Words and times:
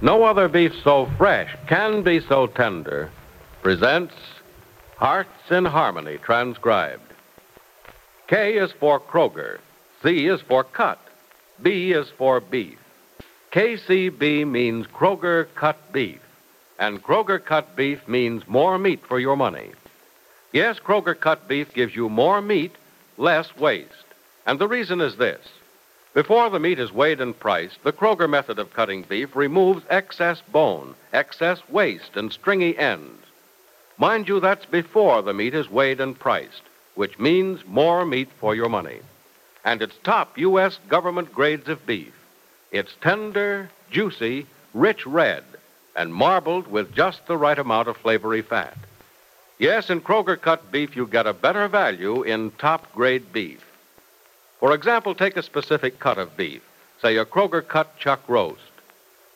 No 0.00 0.22
other 0.22 0.46
beef 0.46 0.72
so 0.84 1.06
fresh 1.18 1.52
can 1.66 2.02
be 2.02 2.20
so 2.20 2.46
tender. 2.46 3.10
Presents 3.62 4.14
Hearts 4.96 5.50
in 5.50 5.64
Harmony, 5.64 6.18
transcribed. 6.18 7.02
K 8.28 8.58
is 8.58 8.70
for 8.78 9.00
Kroger. 9.00 9.58
C 10.02 10.28
is 10.28 10.40
for 10.40 10.62
cut. 10.62 11.00
B 11.60 11.90
is 11.90 12.08
for 12.10 12.40
beef. 12.40 12.78
KCB 13.50 14.46
means 14.46 14.86
Kroger 14.86 15.48
cut 15.56 15.92
beef. 15.92 16.20
And 16.78 17.02
Kroger 17.02 17.44
cut 17.44 17.74
beef 17.74 18.06
means 18.06 18.46
more 18.46 18.78
meat 18.78 19.04
for 19.04 19.18
your 19.18 19.36
money. 19.36 19.72
Yes, 20.52 20.78
Kroger 20.78 21.18
cut 21.18 21.48
beef 21.48 21.74
gives 21.74 21.96
you 21.96 22.08
more 22.08 22.40
meat, 22.40 22.76
less 23.16 23.56
waste. 23.56 23.92
And 24.46 24.60
the 24.60 24.68
reason 24.68 25.00
is 25.00 25.16
this. 25.16 25.44
Before 26.18 26.50
the 26.50 26.58
meat 26.58 26.80
is 26.80 26.90
weighed 26.92 27.20
and 27.20 27.38
priced, 27.38 27.84
the 27.84 27.92
Kroger 27.92 28.28
method 28.28 28.58
of 28.58 28.72
cutting 28.72 29.02
beef 29.02 29.36
removes 29.36 29.84
excess 29.88 30.40
bone, 30.50 30.96
excess 31.12 31.60
waste, 31.68 32.16
and 32.16 32.32
stringy 32.32 32.76
ends. 32.76 33.24
Mind 33.98 34.26
you, 34.26 34.40
that's 34.40 34.66
before 34.66 35.22
the 35.22 35.32
meat 35.32 35.54
is 35.54 35.70
weighed 35.70 36.00
and 36.00 36.18
priced, 36.18 36.62
which 36.96 37.20
means 37.20 37.64
more 37.66 38.04
meat 38.04 38.28
for 38.40 38.52
your 38.52 38.68
money. 38.68 38.98
And 39.64 39.80
it's 39.80 39.96
top 40.02 40.36
U.S. 40.38 40.80
government 40.88 41.32
grades 41.32 41.68
of 41.68 41.86
beef. 41.86 42.14
It's 42.72 42.96
tender, 43.00 43.70
juicy, 43.88 44.46
rich 44.74 45.06
red, 45.06 45.44
and 45.94 46.12
marbled 46.12 46.66
with 46.66 46.92
just 46.96 47.28
the 47.28 47.36
right 47.36 47.60
amount 47.60 47.86
of 47.86 47.96
flavory 47.96 48.42
fat. 48.42 48.76
Yes, 49.60 49.88
in 49.88 50.00
Kroger 50.00 50.40
cut 50.40 50.72
beef, 50.72 50.96
you 50.96 51.06
get 51.06 51.28
a 51.28 51.32
better 51.32 51.68
value 51.68 52.24
in 52.24 52.50
top 52.58 52.92
grade 52.92 53.32
beef. 53.32 53.67
For 54.58 54.74
example, 54.74 55.14
take 55.14 55.36
a 55.36 55.42
specific 55.42 55.98
cut 56.00 56.18
of 56.18 56.36
beef, 56.36 56.62
say 57.00 57.16
a 57.16 57.24
Kroger 57.24 57.66
cut 57.66 57.96
chuck 57.98 58.20
roast. 58.28 58.60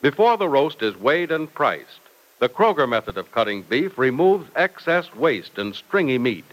Before 0.00 0.37
the 0.37 0.49
roast 0.49 0.83
is 0.83 0.97
weighed 0.97 1.31
and 1.31 1.53
priced, 1.53 2.00
the 2.41 2.49
Kroger 2.49 2.88
method 2.88 3.16
of 3.16 3.31
cutting 3.31 3.62
beef 3.62 3.97
removes 3.97 4.50
excess 4.56 5.15
waste 5.15 5.59
and 5.59 5.77
stringy 5.77 6.19
meat. 6.19 6.44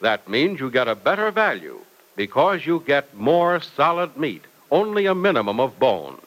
That 0.00 0.28
means 0.28 0.60
you 0.60 0.70
get 0.70 0.88
a 0.88 0.94
better 0.94 1.30
value 1.30 1.80
because 2.16 2.66
you 2.66 2.82
get 2.86 3.16
more 3.16 3.60
solid 3.60 4.14
meat, 4.16 4.44
only 4.70 5.06
a 5.06 5.14
minimum 5.14 5.58
of 5.58 5.78
bone. 5.78 6.20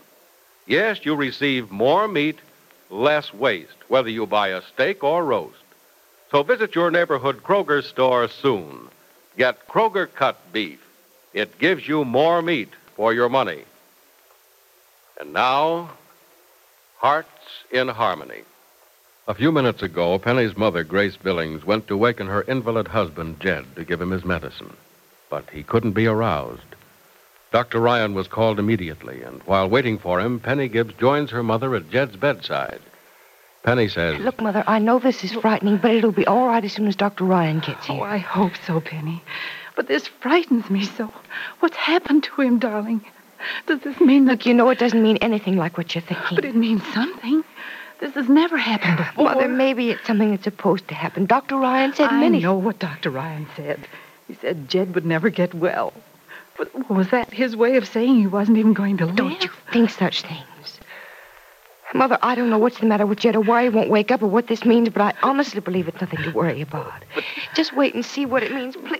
Yes, 0.66 1.06
you 1.06 1.13
receive 1.16 1.69
more 1.69 2.08
meat, 2.08 2.40
less 2.90 3.31
waste, 3.31 3.78
whether 3.90 4.09
you 4.09 4.25
buy 4.25 4.50
a 4.50 4.63
steak 4.63 5.03
or 5.03 5.24
roast. 5.24 5.63
So 6.31 6.41
visit 6.41 6.74
your 6.74 6.90
neighborhood 6.90 7.44
Kroger 7.44 7.84
store 7.84 8.28
soon. 8.28 8.88
Get 9.38 9.68
Kroger 9.68 10.12
cut 10.12 10.38
beef. 10.52 10.79
It 11.34 11.59
gives 11.59 11.88
you 11.88 12.06
more 12.06 12.41
meat 12.41 12.69
for 12.95 13.13
your 13.13 13.29
money. 13.29 13.63
And 15.19 15.34
now, 15.34 15.91
Hearts 16.97 17.28
in 17.72 17.88
Harmony. 17.88 18.44
A 19.28 19.34
few 19.34 19.51
minutes 19.51 19.84
ago, 19.84 20.17
Penny's 20.17 20.57
mother, 20.57 20.84
Grace 20.84 21.16
Billings, 21.16 21.63
went 21.63 21.88
to 21.88 21.95
waken 21.95 22.28
her 22.28 22.41
invalid 22.41 22.88
husband, 22.88 23.40
Jed, 23.40 23.66
to 23.75 23.85
give 23.85 24.01
him 24.01 24.12
his 24.12 24.25
medicine. 24.25 24.75
But 25.29 25.50
he 25.51 25.62
couldn't 25.62 25.91
be 25.91 26.07
aroused. 26.07 26.63
Dr. 27.51 27.79
Ryan 27.79 28.13
was 28.13 28.28
called 28.28 28.59
immediately, 28.59 29.22
and 29.22 29.41
while 29.44 29.69
waiting 29.69 29.97
for 29.97 30.19
him, 30.19 30.40
Penny 30.40 30.67
Gibbs 30.67 30.94
joins 31.00 31.31
her 31.31 31.44
mother 31.44 31.75
at 31.75 31.90
Jed's 31.90 32.16
bedside. 32.16 32.79
Penny 33.63 33.88
says, 33.88 34.19
Look, 34.19 34.41
Mother, 34.41 34.63
I 34.67 34.79
know 34.79 35.00
this 35.00 35.23
is 35.23 35.34
frightening, 35.34 35.78
but 35.78 35.91
it'll 35.91 36.11
be 36.11 36.25
all 36.25 36.47
right 36.47 36.63
as 36.63 36.73
soon 36.73 36.88
as 36.88 36.96
Dr. 36.96 37.25
Ryan 37.25 37.59
gets 37.59 37.90
oh, 37.90 37.94
here. 37.94 38.03
Oh, 38.03 38.06
I 38.06 38.17
hope 38.17 38.53
so, 38.66 38.79
Penny. 38.79 39.22
But 39.79 39.88
this 39.88 40.07
frightens 40.07 40.69
me 40.69 40.84
so. 40.84 41.09
What's 41.62 41.78
happened 41.78 42.23
to 42.25 42.41
him, 42.41 42.59
darling? 42.59 43.00
Does 43.66 43.79
this 43.79 43.97
mean 44.01 44.25
that... 44.25 44.31
Look, 44.31 44.45
you 44.45 44.53
know 44.53 44.69
it 44.72 44.78
doesn't 44.78 45.01
mean 45.01 45.16
anything 45.22 45.56
like 45.56 45.78
what 45.78 45.95
you're 45.95 46.01
thinking. 46.01 46.35
But 46.35 46.44
it 46.44 46.53
means 46.53 46.85
something. 46.94 47.45
This 48.01 48.13
has 48.16 48.28
never 48.28 48.57
happened 48.57 48.97
before. 48.97 49.23
Mother, 49.23 49.47
maybe 49.47 49.91
it's 49.91 50.06
something 50.06 50.31
that's 50.31 50.44
supposed 50.44 50.90
to 50.90 50.95
happen. 50.95 51.28
Dr. 51.28 51.56
Ryan 51.56 51.94
said 51.94 52.09
I 52.09 52.19
many... 52.19 52.40
I 52.40 52.41
know 52.41 52.57
what 52.57 52.78
Dr. 52.79 53.09
Ryan 53.09 53.47
said. 53.56 53.88
He 54.28 54.34
said 54.34 54.67
Jed 54.67 54.95
would 54.95 55.06
never 55.06 55.29
get 55.29 55.53
well. 55.53 55.94
But 56.57 56.90
was 56.90 57.11
that 57.11 57.34
his 57.34 57.56
way 57.56 57.78
of 57.78 57.88
saying 57.88 58.17
he 58.17 58.28
wasn't 58.28 58.57
even 58.57 58.73
going 58.73 58.97
to 58.97 59.06
live? 59.06 59.16
Don't 59.16 59.41
you 59.41 59.50
think 59.72 59.91
such 59.91 60.23
things? 60.23 60.81
Mother, 61.94 62.19
I 62.22 62.35
don't 62.35 62.50
know 62.50 62.59
what's 62.59 62.79
the 62.79 62.85
matter 62.85 63.06
with 63.06 63.19
Jed 63.19 63.38
or 63.38 63.41
why 63.41 63.63
he 63.63 63.69
won't 63.69 63.90
wake 63.90 64.11
up 64.11 64.22
or 64.22 64.28
what 64.28 64.47
this 64.47 64.66
means, 64.66 64.90
but 64.90 65.01
I 65.01 65.13
honestly 65.23 65.61
believe 65.61 65.88
it's 65.88 66.01
nothing 66.01 66.22
to 66.23 66.31
worry 66.31 66.59
about. 66.59 67.06
Just 67.56 67.73
wait 67.73 67.96
and 67.96 68.03
see 68.06 68.25
what 68.25 68.44
it 68.44 68.51
means, 68.51 68.75
please. 68.75 69.00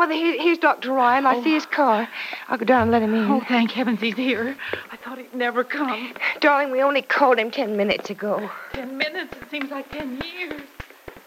Mother, 0.00 0.14
here, 0.14 0.40
here's 0.40 0.56
Dr. 0.56 0.92
Ryan. 0.92 1.26
I 1.26 1.42
see 1.44 1.52
his 1.52 1.66
oh. 1.66 1.74
car. 1.74 2.08
I'll 2.48 2.56
go 2.56 2.64
down 2.64 2.84
and 2.84 2.90
let 2.90 3.02
him 3.02 3.14
in. 3.14 3.30
Oh, 3.30 3.42
thank 3.46 3.70
heavens 3.72 4.00
he's 4.00 4.16
here. 4.16 4.56
I 4.90 4.96
thought 4.96 5.18
he'd 5.18 5.34
never 5.34 5.62
come. 5.62 6.14
Darling, 6.40 6.72
we 6.72 6.80
only 6.80 7.02
called 7.02 7.38
him 7.38 7.50
ten 7.50 7.76
minutes 7.76 8.08
ago. 8.08 8.50
Ten 8.72 8.96
minutes? 8.96 9.36
It 9.36 9.50
seems 9.50 9.70
like 9.70 9.92
ten 9.92 10.18
years. 10.24 10.62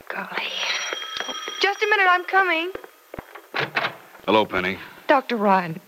Golly. 0.10 0.50
Just 1.62 1.84
a 1.84 1.88
minute, 1.88 2.08
I'm 2.10 2.26
coming. 2.26 2.72
Hello, 4.26 4.44
Penny. 4.44 4.80
Dr. 5.06 5.38
Ryan, 5.38 5.80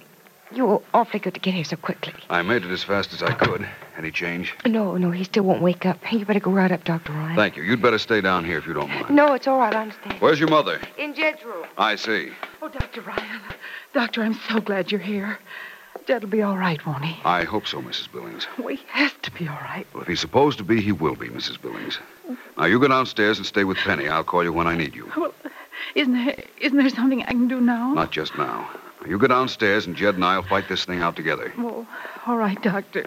you 0.52 0.68
were 0.68 0.82
awfully 0.94 1.20
good 1.20 1.34
to 1.34 1.40
get 1.40 1.56
here 1.56 1.64
so 1.64 1.78
quickly. 1.78 2.14
I 2.30 2.44
made 2.44 2.66
it 2.66 2.70
as 2.70 2.84
fast 2.84 3.14
as 3.14 3.24
I 3.24 3.34
could. 3.34 3.68
Any 3.98 4.12
change? 4.12 4.54
No, 4.66 4.96
no, 4.98 5.10
he 5.10 5.24
still 5.24 5.44
won't 5.44 5.62
wake 5.64 5.88
up. 5.88 5.98
You 6.12 6.24
better 6.24 6.40
go 6.40 6.52
right 6.52 6.72
up, 6.72 6.84
Dr. 6.84 7.14
Ryan. 7.14 7.36
Thank 7.36 7.58
you. 7.58 7.64
You'd 7.64 7.82
better 7.82 7.98
stay 7.98 8.22
down 8.22 8.46
here 8.46 8.60
if 8.60 8.68
you 8.68 8.74
don't 8.74 8.90
mind. 8.90 9.10
No, 9.10 9.34
it's 9.34 9.48
all 9.48 9.58
right. 9.58 9.74
I 9.74 9.82
understand. 9.82 10.22
Where's 10.22 10.40
your 10.40 10.50
mother? 10.50 10.80
In 11.00 11.16
Jed's 11.16 11.44
room. 11.44 11.66
I 11.78 11.96
see. 11.96 12.30
Oh, 12.66 12.70
Dr. 12.70 13.02
Ryan. 13.02 13.42
Doctor, 13.94 14.24
I'm 14.24 14.34
so 14.50 14.60
glad 14.60 14.92
you're 14.92 15.00
here. 15.00 15.38
Jed'll 16.08 16.28
be 16.28 16.42
all 16.42 16.58
right, 16.58 16.84
won't 16.84 17.06
he? 17.06 17.16
I 17.24 17.44
hope 17.44 17.68
so, 17.68 17.80
Mrs. 17.80 18.12
Billings. 18.12 18.48
Oh, 18.58 18.68
he 18.70 18.82
has 18.88 19.12
to 19.22 19.30
be 19.30 19.48
all 19.48 19.60
right. 19.62 19.86
Well, 19.94 20.02
if 20.02 20.08
he's 20.08 20.20
supposed 20.20 20.58
to 20.58 20.64
be, 20.64 20.82
he 20.82 20.92
will 20.92 21.16
be, 21.16 21.28
Mrs. 21.28 21.62
Billings. 21.62 22.00
Now, 22.58 22.66
you 22.66 22.80
go 22.80 22.88
downstairs 22.88 23.38
and 23.38 23.46
stay 23.46 23.66
with 23.66 23.78
Penny. 23.78 24.08
I'll 24.08 24.24
call 24.24 24.44
you 24.44 24.52
when 24.52 24.66
I 24.66 24.76
need 24.76 24.96
you. 24.96 25.12
Well, 25.16 25.32
isn't 25.94 26.14
there, 26.14 26.44
isn't 26.60 26.76
there 26.76 26.90
something 26.90 27.22
I 27.22 27.28
can 27.28 27.48
do 27.48 27.62
now? 27.62 27.94
Not 27.94 28.12
just 28.12 28.36
now. 28.36 28.68
You 29.08 29.20
go 29.20 29.28
downstairs, 29.28 29.86
and 29.86 29.96
Jed 29.96 30.16
and 30.16 30.26
I'll 30.26 30.42
fight 30.42 30.68
this 30.68 30.86
thing 30.86 31.04
out 31.04 31.16
together. 31.16 31.54
Oh, 31.60 31.86
all 32.26 32.38
right, 32.38 32.60
Doctor. 32.64 33.06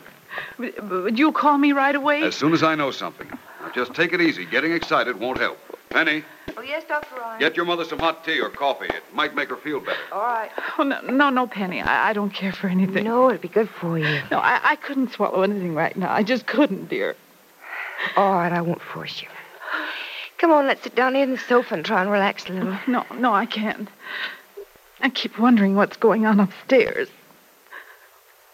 But 0.57 1.19
you'll 1.19 1.33
call 1.33 1.59
me 1.59 1.73
right 1.73 1.97
away? 1.97 2.23
As 2.23 2.37
soon 2.37 2.53
as 2.53 2.63
I 2.63 2.77
know 2.77 2.93
something. 2.93 3.29
Now, 3.29 3.73
just 3.75 3.93
take 3.93 4.13
it 4.13 4.21
easy. 4.21 4.47
Getting 4.47 4.71
excited 4.71 5.19
won't 5.19 5.39
help. 5.39 5.59
Penny, 5.91 6.23
Oh, 6.59 6.63
yes, 6.63 6.83
Dr. 6.89 7.21
Ryan. 7.21 7.39
get 7.39 7.57
your 7.57 7.67
mother 7.67 7.85
some 7.85 8.01
hot 8.01 8.25
tea 8.25 8.41
or 8.41 8.51
coffee. 8.51 8.87
It 8.87 9.05
might 9.15 9.33
make 9.33 9.49
her 9.51 9.57
feel 9.57 9.79
better. 9.79 9.97
All 10.11 10.23
right. 10.23 10.51
Oh, 10.77 10.83
no, 10.83 11.01
no, 11.03 11.31
no, 11.31 11.47
Penny. 11.47 11.81
I, 11.81 12.11
I 12.11 12.13
don't 12.13 12.35
care 12.35 12.51
for 12.51 12.67
anything. 12.67 13.05
No, 13.05 13.29
it'd 13.29 13.41
be 13.41 13.47
good 13.47 13.69
for 13.69 13.97
you. 13.97 14.23
No, 14.33 14.39
I, 14.39 14.59
I 14.65 14.75
couldn't 14.75 15.13
swallow 15.13 15.43
anything 15.43 15.77
right 15.77 15.97
now. 15.97 16.13
I 16.13 16.25
just 16.25 16.47
couldn't, 16.47 16.89
dear. 16.89 17.15
All 18.17 18.33
right, 18.33 18.53
I 18.53 18.61
won't 18.61 18.83
force 18.83 19.23
you. 19.23 19.29
Come 20.39 20.51
on, 20.51 20.67
let's 20.67 20.83
sit 20.83 20.97
down 20.97 21.15
here 21.15 21.23
on 21.23 21.31
the 21.31 21.39
sofa 21.39 21.75
and 21.75 21.85
try 21.85 22.01
and 22.03 22.11
relax 22.11 22.49
a 22.49 22.53
little. 22.53 22.77
No, 22.89 23.05
no, 23.15 23.33
I 23.33 23.47
can't. 23.47 23.89
I 25.01 25.11
keep 25.11 25.39
wondering 25.39 25.77
what's 25.77 25.97
going 25.97 26.27
on 26.27 26.41
upstairs. 26.41 27.09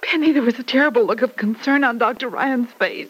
Penny, 0.03 0.33
there 0.33 0.43
was 0.43 0.59
a 0.59 0.63
terrible 0.63 1.07
look 1.07 1.23
of 1.23 1.37
concern 1.37 1.85
on 1.85 1.97
Dr. 1.97 2.29
Ryan's 2.29 2.71
face. 2.73 3.09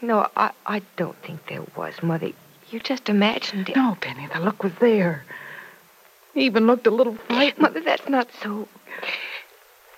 No, 0.00 0.28
I, 0.36 0.52
I 0.66 0.82
don't 0.96 1.20
think 1.22 1.48
there 1.48 1.64
was, 1.74 2.00
Mother. 2.00 2.30
You 2.70 2.78
just 2.80 3.08
imagined 3.08 3.68
it. 3.68 3.76
No, 3.76 3.96
Penny, 4.00 4.28
the 4.32 4.40
look 4.40 4.62
was 4.62 4.72
there. 4.80 5.24
He 6.34 6.42
even 6.42 6.66
looked 6.66 6.86
a 6.86 6.90
little 6.90 7.16
frightened. 7.16 7.58
Mother, 7.62 7.80
that's 7.80 8.08
not 8.08 8.28
so. 8.42 8.68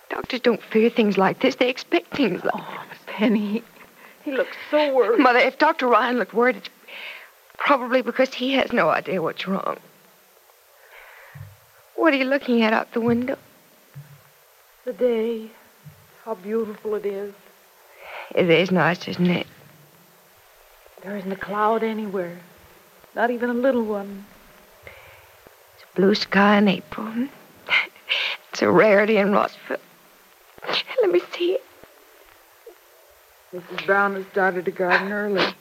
Doctors 0.08 0.40
don't 0.40 0.62
fear 0.62 0.88
things 0.88 1.18
like 1.18 1.40
this. 1.40 1.56
They 1.56 1.68
expect 1.68 2.16
things 2.16 2.42
like 2.44 2.54
Oh, 2.56 2.84
Penny, 3.06 3.62
he 4.24 4.32
looks 4.32 4.56
so 4.70 4.94
worried. 4.94 5.20
Mother, 5.20 5.38
if 5.40 5.58
Dr. 5.58 5.86
Ryan 5.86 6.18
looked 6.18 6.32
worried, 6.34 6.56
it's 6.56 6.70
probably 7.58 8.02
because 8.02 8.32
he 8.32 8.52
has 8.54 8.72
no 8.72 8.88
idea 8.88 9.20
what's 9.20 9.46
wrong. 9.46 9.76
What 11.96 12.14
are 12.14 12.16
you 12.16 12.24
looking 12.24 12.62
at 12.62 12.72
out 12.72 12.92
the 12.92 13.00
window? 13.00 13.36
The 14.84 14.92
day, 14.92 15.50
how 16.24 16.34
beautiful 16.34 16.94
it 16.94 17.06
is. 17.06 17.34
It 18.34 18.48
is 18.48 18.70
nice, 18.70 19.06
isn't 19.08 19.30
it? 19.30 19.46
There 21.02 21.16
isn't 21.16 21.32
a 21.32 21.36
cloud 21.36 21.82
anywhere, 21.82 22.38
not 23.14 23.30
even 23.30 23.50
a 23.50 23.54
little 23.54 23.84
one. 23.84 24.26
It's 25.74 25.84
a 25.84 25.96
blue 25.96 26.14
sky 26.14 26.58
in 26.58 26.68
April. 26.68 27.08
It's 28.52 28.60
a 28.60 28.70
rarity 28.70 29.16
in 29.16 29.32
Rossville. 29.32 29.78
Let 31.00 31.10
me 31.10 31.22
see 31.34 31.52
it. 31.52 31.64
Mrs. 33.54 33.86
Brown 33.86 34.14
has 34.14 34.26
started 34.26 34.66
to 34.66 34.70
garden 34.70 35.10
early. 35.10 35.54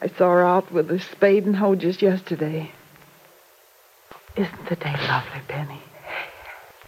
I 0.00 0.08
saw 0.08 0.32
her 0.32 0.44
out 0.44 0.70
with 0.70 0.90
a 0.90 1.00
spade 1.00 1.46
and 1.46 1.56
hoe 1.56 1.74
just 1.74 2.02
yesterday. 2.02 2.70
Isn't 4.36 4.68
the 4.68 4.76
day 4.76 4.94
lovely, 5.08 5.40
Penny? 5.48 5.80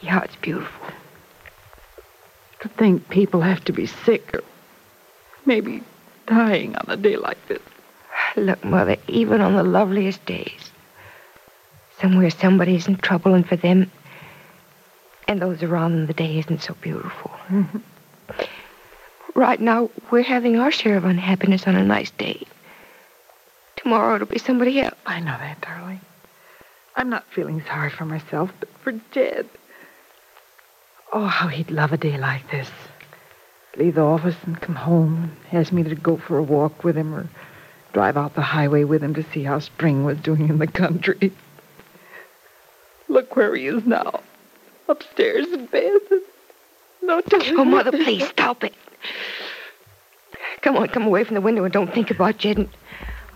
Yeah, 0.00 0.22
it's 0.22 0.36
beautiful. 0.36 0.86
To 2.60 2.68
think 2.68 3.08
people 3.08 3.40
have 3.40 3.64
to 3.64 3.72
be 3.72 3.86
sick 3.86 4.34
or 4.34 4.42
maybe 5.46 5.82
dying 6.26 6.76
on 6.76 6.90
a 6.90 6.96
day 6.96 7.16
like 7.16 7.38
this. 7.48 7.62
Look, 8.36 8.64
Mother, 8.64 8.96
even 9.08 9.40
on 9.40 9.54
the 9.54 9.62
loveliest 9.62 10.24
days, 10.26 10.70
somewhere 12.00 12.30
somebody's 12.30 12.88
in 12.88 12.96
trouble, 12.96 13.34
and 13.34 13.46
for 13.46 13.56
them 13.56 13.90
and 15.26 15.40
those 15.40 15.62
around 15.62 15.92
them, 15.92 16.06
the 16.06 16.14
day 16.14 16.38
isn't 16.38 16.62
so 16.62 16.74
beautiful. 16.80 17.30
Mm-hmm. 17.48 17.78
right 19.34 19.60
now, 19.60 19.90
we're 20.10 20.22
having 20.22 20.58
our 20.58 20.70
share 20.70 20.96
of 20.96 21.04
unhappiness 21.04 21.66
on 21.66 21.76
a 21.76 21.84
nice 21.84 22.10
day. 22.10 22.46
Tomorrow 23.76 24.16
it'll 24.16 24.26
be 24.26 24.38
somebody 24.38 24.80
else. 24.80 24.94
I 25.06 25.20
know 25.20 25.36
that, 25.38 25.60
darling. 25.60 26.00
I'm 26.96 27.10
not 27.10 27.24
feeling 27.32 27.62
sorry 27.66 27.90
for 27.90 28.04
myself, 28.04 28.52
but 28.60 28.68
for 28.82 28.92
Jed. 29.12 29.48
Oh, 31.12 31.26
how 31.26 31.48
he'd 31.48 31.70
love 31.70 31.92
a 31.92 31.96
day 31.96 32.18
like 32.18 32.50
this. 32.50 32.70
Leave 33.76 33.96
the 33.96 34.02
office 34.02 34.36
and 34.46 34.60
come 34.60 34.76
home, 34.76 35.36
ask 35.52 35.72
me 35.72 35.82
to 35.82 35.94
go 35.94 36.16
for 36.16 36.38
a 36.38 36.42
walk 36.42 36.84
with 36.84 36.96
him 36.96 37.14
or 37.14 37.28
drive 37.94 38.16
out 38.16 38.34
the 38.34 38.42
highway 38.42 38.84
with 38.84 39.02
him 39.02 39.14
to 39.14 39.24
see 39.32 39.44
how 39.44 39.60
spring 39.60 40.04
was 40.04 40.18
doing 40.18 40.48
in 40.48 40.58
the 40.58 40.66
country. 40.66 41.32
Look 43.08 43.36
where 43.36 43.54
he 43.54 43.66
is 43.68 43.86
now. 43.86 44.20
Upstairs 44.88 45.46
in 45.52 45.66
bed. 45.66 46.00
No 47.02 47.20
telling 47.22 47.58
Oh, 47.58 47.64
Mother, 47.64 47.92
please 47.92 48.26
stop 48.28 48.64
it. 48.64 48.74
Come 50.62 50.76
on, 50.76 50.88
come 50.88 51.04
away 51.04 51.24
from 51.24 51.34
the 51.34 51.40
window 51.40 51.64
and 51.64 51.72
don't 51.72 51.92
think 51.94 52.10
about 52.10 52.38
Jed 52.38 52.58
and 52.58 52.68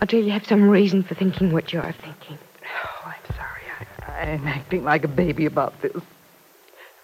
until 0.01 0.23
you 0.23 0.31
have 0.31 0.47
some 0.47 0.69
reason 0.69 1.03
for 1.03 1.15
thinking 1.15 1.53
what 1.53 1.73
you 1.73 1.81
are 1.81 1.93
thinking. 1.93 2.39
Oh, 2.63 3.07
I'm 3.07 3.37
sorry. 3.37 3.63
I, 4.07 4.33
I'm 4.33 4.47
acting 4.47 4.85
like 4.85 5.05
a 5.05 5.09
baby 5.09 5.47
about 5.47 5.81
this. 5.83 6.03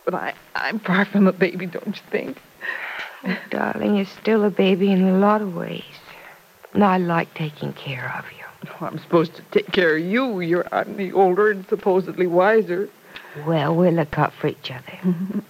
But 0.04 0.14
I, 0.14 0.34
I'm 0.54 0.78
far 0.80 1.04
from 1.04 1.26
a 1.26 1.32
baby, 1.32 1.66
don't 1.66 1.86
you 1.86 2.02
think? 2.10 2.40
Oh, 3.24 3.36
darling, 3.50 3.96
you're 3.96 4.06
still 4.06 4.44
a 4.44 4.50
baby 4.50 4.90
in 4.90 5.02
a 5.02 5.18
lot 5.18 5.40
of 5.42 5.54
ways. 5.54 5.84
And 6.74 6.84
I 6.84 6.98
like 6.98 7.32
taking 7.34 7.72
care 7.72 8.12
of 8.18 8.24
you. 8.36 8.44
Oh, 8.80 8.86
I'm 8.86 8.98
supposed 8.98 9.36
to 9.36 9.42
take 9.52 9.70
care 9.72 9.96
of 9.96 10.04
you. 10.04 10.40
You're 10.40 10.66
I'm 10.72 10.96
the 10.96 11.12
older 11.12 11.50
and 11.50 11.66
supposedly 11.68 12.26
wiser. 12.26 12.88
Well, 13.46 13.74
we'll 13.74 13.92
look 13.92 14.18
out 14.18 14.32
for 14.32 14.48
each 14.48 14.70
other. 14.70 15.44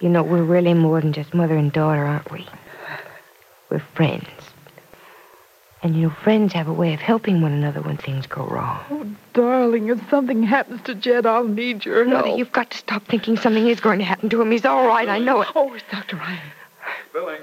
you 0.00 0.08
know, 0.08 0.22
we're 0.22 0.42
really 0.42 0.74
more 0.74 1.00
than 1.00 1.12
just 1.12 1.32
mother 1.34 1.56
and 1.56 1.72
daughter, 1.72 2.04
aren't 2.04 2.30
we? 2.30 2.46
We're 3.70 3.82
friends. 3.94 4.28
And 5.82 5.94
you 5.94 6.08
know, 6.08 6.14
friends 6.22 6.54
have 6.54 6.68
a 6.68 6.72
way 6.72 6.94
of 6.94 7.00
helping 7.00 7.42
one 7.42 7.52
another 7.52 7.82
when 7.82 7.98
things 7.98 8.26
go 8.26 8.46
wrong. 8.46 8.80
Oh, 8.90 9.06
darling, 9.34 9.88
if 9.88 10.00
something 10.08 10.42
happens 10.42 10.80
to 10.84 10.94
Jed, 10.94 11.26
I'll 11.26 11.44
need 11.44 11.84
your 11.84 12.06
help. 12.06 12.24
Mother, 12.24 12.38
you've 12.38 12.52
got 12.52 12.70
to 12.70 12.78
stop 12.78 13.04
thinking 13.04 13.36
something 13.36 13.66
is 13.66 13.80
going 13.80 13.98
to 13.98 14.04
happen 14.04 14.30
to 14.30 14.40
him. 14.40 14.50
He's 14.50 14.64
all 14.64 14.86
right, 14.86 15.08
I 15.08 15.18
know 15.18 15.42
it. 15.42 15.48
Oh, 15.54 15.74
it's 15.74 15.84
Dr. 15.90 16.16
Ryan. 16.16 16.40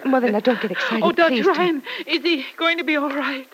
Mother, 0.05 0.31
now 0.31 0.39
don't 0.39 0.61
get 0.61 0.71
excited. 0.71 1.03
Oh, 1.03 1.11
Dr. 1.11 1.29
please, 1.29 1.43
dear. 1.45 1.53
Ryan, 1.53 1.83
is 2.05 2.21
he 2.23 2.45
going 2.57 2.77
to 2.77 2.83
be 2.83 2.95
all 2.97 3.09
right? 3.09 3.47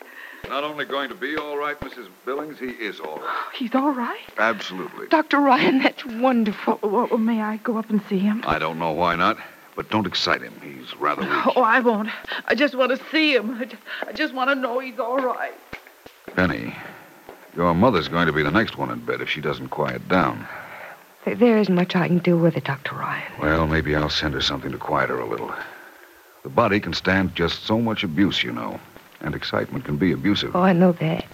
Not 0.49 0.63
only 0.63 0.85
going 0.85 1.09
to 1.09 1.15
be 1.15 1.35
all 1.35 1.57
right, 1.57 1.79
Mrs. 1.81 2.07
Billings, 2.25 2.57
he 2.59 2.67
is 2.69 2.99
all 2.99 3.17
right. 3.17 3.25
Oh, 3.27 3.49
he's 3.53 3.75
all 3.75 3.91
right? 3.91 4.19
Absolutely. 4.37 5.07
Dr. 5.07 5.39
Ryan, 5.39 5.79
that's 5.83 6.05
wonderful. 6.05 6.79
Oh, 6.83 7.05
well, 7.09 7.17
may 7.17 7.41
I 7.41 7.57
go 7.57 7.77
up 7.77 7.89
and 7.89 8.01
see 8.09 8.19
him? 8.19 8.43
I 8.47 8.57
don't 8.57 8.79
know 8.79 8.91
why 8.91 9.15
not, 9.15 9.37
but 9.75 9.89
don't 9.89 10.07
excite 10.07 10.41
him. 10.41 10.53
He's 10.63 10.95
rather 10.97 11.21
weak. 11.23 11.57
Oh, 11.57 11.61
I 11.61 11.79
won't. 11.81 12.09
I 12.45 12.55
just 12.55 12.75
want 12.75 12.97
to 12.97 13.03
see 13.11 13.35
him. 13.35 13.55
I 13.59 13.65
just, 13.65 13.81
I 14.07 14.11
just 14.13 14.33
want 14.33 14.49
to 14.49 14.55
know 14.55 14.79
he's 14.79 14.99
all 14.99 15.17
right. 15.19 15.53
Penny, 16.35 16.75
your 17.55 17.73
mother's 17.73 18.07
going 18.07 18.27
to 18.27 18.33
be 18.33 18.43
the 18.43 18.51
next 18.51 18.77
one 18.77 18.89
in 18.89 18.99
bed 19.05 19.21
if 19.21 19.29
she 19.29 19.41
doesn't 19.41 19.69
quiet 19.69 20.07
down. 20.07 20.47
There- 21.25 21.35
There 21.35 21.57
isn't 21.57 21.75
much 21.75 21.95
I 21.95 22.07
can 22.07 22.19
do 22.19 22.37
with 22.37 22.55
it, 22.55 22.63
Dr. 22.63 22.95
Ryan. 22.95 23.31
Well, 23.41 23.67
maybe 23.67 23.95
I'll 23.95 24.09
send 24.09 24.33
her 24.33 24.41
something 24.41 24.71
to 24.71 24.77
quiet 24.77 25.09
her 25.09 25.19
a 25.19 25.27
little. 25.27 25.53
The 26.47 26.53
body 26.53 26.79
can 26.79 26.93
stand 26.93 27.35
just 27.35 27.65
so 27.65 27.81
much 27.81 28.05
abuse, 28.05 28.41
you 28.41 28.53
know. 28.53 28.79
And 29.19 29.35
excitement 29.35 29.83
can 29.83 29.97
be 29.97 30.13
abusive. 30.13 30.55
Oh, 30.55 30.61
I 30.61 30.71
know 30.71 30.93
that. 30.93 31.25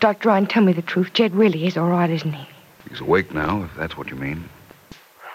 Dr. 0.00 0.28
Ryan, 0.28 0.44
tell 0.46 0.62
me 0.62 0.74
the 0.74 0.82
truth. 0.82 1.14
Jed 1.14 1.34
really 1.34 1.66
is 1.66 1.78
all 1.78 1.88
right, 1.88 2.10
isn't 2.10 2.34
he? 2.34 2.46
He's 2.90 3.00
awake 3.00 3.32
now, 3.32 3.62
if 3.64 3.74
that's 3.74 3.96
what 3.96 4.10
you 4.10 4.16
mean. 4.16 4.50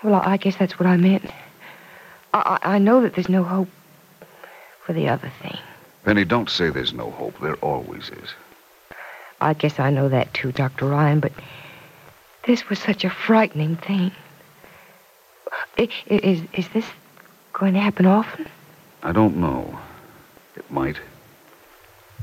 Well, 0.04 0.22
I 0.24 0.38
guess 0.38 0.58
that's 0.58 0.78
what 0.78 0.86
I 0.86 0.96
meant. 0.96 1.26
I, 2.36 2.60
I 2.62 2.78
know 2.78 3.02
that 3.02 3.16
there's 3.16 3.30
no 3.30 3.42
hope 3.44 3.68
for 4.86 4.94
the 4.94 5.10
other 5.10 5.32
thing. 5.42 5.58
Penny, 6.06 6.24
don't 6.24 6.48
say 6.48 6.70
there's 6.70 6.94
no 6.94 7.10
hope. 7.10 7.34
There 7.42 7.56
always 7.56 8.10
is. 8.12 8.30
I 9.42 9.56
guess 9.56 9.80
I 9.80 9.90
know 9.90 10.08
that 10.10 10.36
too, 10.36 10.52
Dr. 10.52 10.86
Ryan, 10.86 11.20
but 11.20 11.32
this 12.46 12.70
was 12.70 12.78
such 12.78 13.04
a 13.04 13.10
frightening 13.10 13.76
thing. 13.78 14.12
I- 15.80 15.90
i- 16.12 16.14
Is, 16.14 16.42
is 16.54 16.70
this 16.70 16.86
going 17.54 17.74
to 17.74 17.80
happen 17.80 18.06
often? 18.06 18.46
I 19.04 19.12
don't 19.12 19.38
know. 19.38 19.78
It 20.56 20.70
might. 20.72 20.98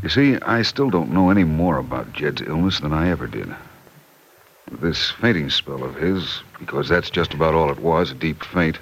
You 0.02 0.09
see, 0.09 0.37
I 0.40 0.62
still 0.62 0.90
don't 0.90 1.12
know 1.12 1.31
any 1.31 1.45
more 1.45 1.78
about 1.78 2.12
Jed's 2.12 2.43
illness 2.43 2.81
than 2.81 2.93
I 2.93 3.09
ever 3.09 3.26
did. 3.26 3.54
This 4.71 5.11
fainting 5.12 5.50
spell 5.50 5.85
of 5.85 5.95
his, 5.95 6.43
because 6.59 6.88
that's 6.88 7.11
just 7.11 7.33
about 7.33 7.54
all 7.54 7.71
it 7.71 7.78
was, 7.78 8.11
a 8.11 8.14
deep 8.14 8.43
faint. 8.45 8.78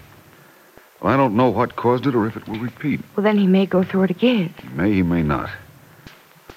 Well, 1.01 1.13
I 1.13 1.17
don't 1.17 1.37
know 1.37 1.51
what 1.51 1.77
caused 1.77 2.07
it 2.07 2.15
or 2.15 2.27
if 2.27 2.37
it 2.37 2.49
will 2.49 2.61
repeat. 2.61 3.01
Well, 3.17 3.25
then 3.25 3.39
he 3.39 3.47
may 3.47 3.67
go 3.67 3.83
through 3.83 4.05
it 4.05 4.11
again. 4.11 4.55
He 4.63 4.69
may, 4.69 4.93
he 4.93 5.03
may 5.03 5.23
not. 5.23 5.51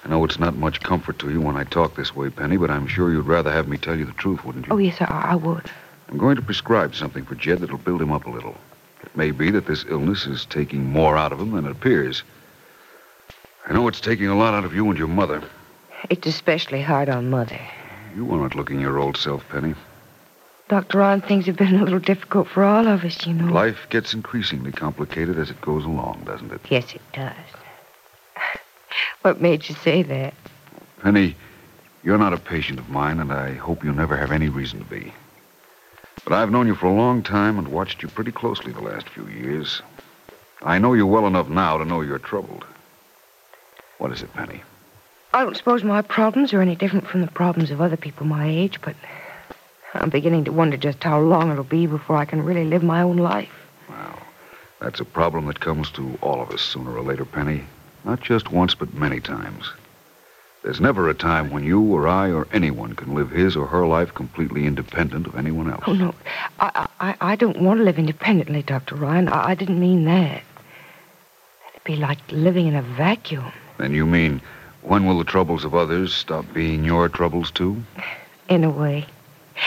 I 0.04 0.08
know 0.08 0.24
it's 0.24 0.38
not 0.38 0.54
much 0.56 0.80
comfort 0.80 1.18
to 1.18 1.30
you 1.30 1.40
when 1.40 1.56
I 1.56 1.64
talk 1.64 1.96
this 1.96 2.14
way, 2.14 2.30
Penny, 2.30 2.56
but 2.56 2.70
I'm 2.70 2.86
sure 2.86 3.10
you'd 3.10 3.26
rather 3.26 3.50
have 3.50 3.66
me 3.66 3.76
tell 3.76 3.96
you 3.96 4.04
the 4.04 4.12
truth, 4.12 4.44
wouldn't 4.44 4.66
you? 4.66 4.72
Oh, 4.72 4.78
yes, 4.78 4.96
I, 5.00 5.30
I 5.30 5.34
would. 5.34 5.68
I'm 6.08 6.18
going 6.18 6.36
to 6.36 6.42
prescribe 6.42 6.94
something 6.94 7.24
for 7.24 7.34
Jed 7.34 7.58
that'll 7.58 7.78
build 7.78 8.00
him 8.00 8.12
up 8.12 8.26
a 8.26 8.30
little. 8.30 8.56
It 9.16 9.20
may 9.20 9.30
be 9.30 9.50
that 9.52 9.64
this 9.64 9.86
illness 9.88 10.26
is 10.26 10.44
taking 10.44 10.84
more 10.84 11.16
out 11.16 11.32
of 11.32 11.40
him 11.40 11.52
than 11.52 11.64
it 11.64 11.70
appears. 11.70 12.22
I 13.66 13.72
know 13.72 13.88
it's 13.88 13.98
taking 13.98 14.26
a 14.26 14.36
lot 14.36 14.52
out 14.52 14.66
of 14.66 14.74
you 14.74 14.90
and 14.90 14.98
your 14.98 15.08
mother. 15.08 15.42
It's 16.10 16.26
especially 16.26 16.82
hard 16.82 17.08
on 17.08 17.30
Mother. 17.30 17.58
You 18.14 18.30
are 18.34 18.42
not 18.42 18.54
looking 18.54 18.78
your 18.78 18.98
old 18.98 19.16
self, 19.16 19.42
Penny. 19.48 19.74
Dr. 20.68 20.98
Ryan, 20.98 21.22
things 21.22 21.46
have 21.46 21.56
been 21.56 21.76
a 21.76 21.82
little 21.82 21.98
difficult 21.98 22.46
for 22.46 22.62
all 22.62 22.86
of 22.86 23.04
us, 23.04 23.26
you 23.26 23.32
know. 23.32 23.50
Life 23.50 23.86
gets 23.88 24.12
increasingly 24.12 24.70
complicated 24.70 25.38
as 25.38 25.48
it 25.48 25.62
goes 25.62 25.86
along, 25.86 26.24
doesn't 26.26 26.52
it? 26.52 26.60
Yes, 26.68 26.94
it 26.94 27.00
does. 27.14 27.32
What 29.22 29.40
made 29.40 29.66
you 29.66 29.76
say 29.76 30.02
that? 30.02 30.34
Penny, 31.00 31.36
you're 32.04 32.18
not 32.18 32.34
a 32.34 32.38
patient 32.38 32.78
of 32.78 32.90
mine, 32.90 33.18
and 33.20 33.32
I 33.32 33.54
hope 33.54 33.82
you 33.82 33.92
never 33.94 34.14
have 34.14 34.30
any 34.30 34.50
reason 34.50 34.80
to 34.80 34.84
be. 34.84 35.14
But 36.26 36.34
I've 36.34 36.50
known 36.50 36.66
you 36.66 36.74
for 36.74 36.86
a 36.86 36.92
long 36.92 37.22
time 37.22 37.56
and 37.56 37.68
watched 37.68 38.02
you 38.02 38.08
pretty 38.08 38.32
closely 38.32 38.72
the 38.72 38.80
last 38.80 39.08
few 39.08 39.28
years. 39.28 39.80
I 40.60 40.76
know 40.76 40.92
you 40.92 41.06
well 41.06 41.28
enough 41.28 41.48
now 41.48 41.78
to 41.78 41.84
know 41.84 42.00
you're 42.00 42.18
troubled. 42.18 42.64
What 43.98 44.10
is 44.10 44.22
it, 44.22 44.34
Penny? 44.34 44.62
I 45.32 45.44
don't 45.44 45.56
suppose 45.56 45.84
my 45.84 46.02
problems 46.02 46.52
are 46.52 46.60
any 46.60 46.74
different 46.74 47.06
from 47.06 47.20
the 47.20 47.28
problems 47.28 47.70
of 47.70 47.80
other 47.80 47.96
people 47.96 48.26
my 48.26 48.48
age, 48.48 48.80
but 48.80 48.96
I'm 49.94 50.10
beginning 50.10 50.44
to 50.46 50.52
wonder 50.52 50.76
just 50.76 51.04
how 51.04 51.20
long 51.20 51.52
it'll 51.52 51.62
be 51.62 51.86
before 51.86 52.16
I 52.16 52.24
can 52.24 52.42
really 52.42 52.64
live 52.64 52.82
my 52.82 53.02
own 53.02 53.18
life. 53.18 53.68
Well, 53.88 54.18
that's 54.80 54.98
a 54.98 55.04
problem 55.04 55.46
that 55.46 55.60
comes 55.60 55.92
to 55.92 56.18
all 56.22 56.42
of 56.42 56.50
us 56.50 56.60
sooner 56.60 56.96
or 56.96 57.02
later, 57.02 57.24
Penny. 57.24 57.64
Not 58.04 58.20
just 58.20 58.50
once, 58.50 58.74
but 58.74 58.92
many 58.94 59.20
times. 59.20 59.70
There's 60.66 60.80
never 60.80 61.08
a 61.08 61.14
time 61.14 61.50
when 61.50 61.62
you 61.62 61.80
or 61.80 62.08
I 62.08 62.32
or 62.32 62.48
anyone 62.52 62.94
can 62.94 63.14
live 63.14 63.30
his 63.30 63.54
or 63.54 63.68
her 63.68 63.86
life 63.86 64.12
completely 64.12 64.66
independent 64.66 65.28
of 65.28 65.36
anyone 65.36 65.70
else. 65.70 65.84
Oh, 65.86 65.92
no. 65.92 66.12
I, 66.58 66.88
I, 66.98 67.14
I 67.20 67.36
don't 67.36 67.62
want 67.62 67.78
to 67.78 67.84
live 67.84 68.00
independently, 68.00 68.62
Dr. 68.62 68.96
Ryan. 68.96 69.28
I, 69.28 69.50
I 69.50 69.54
didn't 69.54 69.78
mean 69.78 70.06
that. 70.06 70.42
It'd 71.70 71.84
be 71.84 71.94
like 71.94 72.18
living 72.32 72.66
in 72.66 72.74
a 72.74 72.82
vacuum. 72.82 73.52
Then 73.78 73.94
you 73.94 74.06
mean, 74.06 74.42
when 74.82 75.06
will 75.06 75.18
the 75.18 75.24
troubles 75.24 75.64
of 75.64 75.72
others 75.72 76.12
stop 76.12 76.52
being 76.52 76.84
your 76.84 77.08
troubles, 77.08 77.52
too? 77.52 77.80
In 78.48 78.64
a 78.64 78.70
way. 78.70 79.06